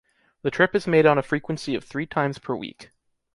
[0.41, 2.89] The trip is made on a frequency of three times per week.